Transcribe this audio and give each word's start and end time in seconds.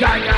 Dang 0.00 0.33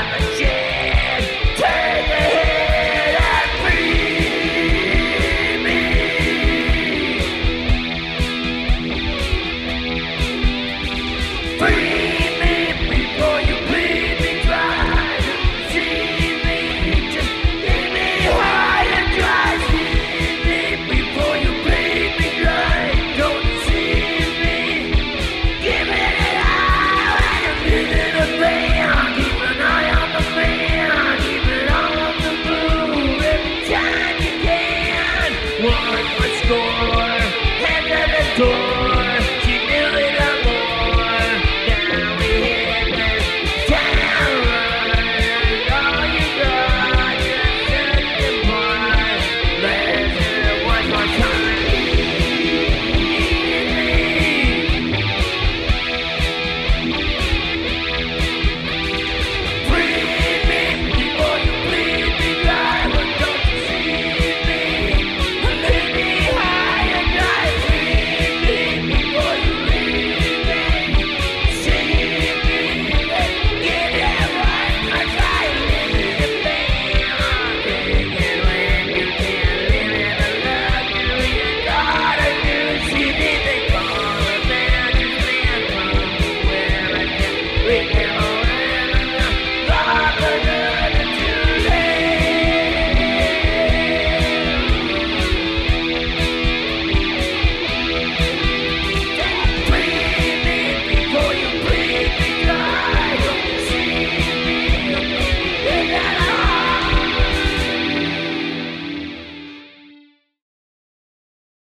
Go! 38.37 38.66